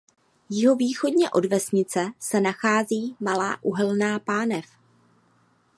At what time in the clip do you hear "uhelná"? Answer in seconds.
3.63-4.19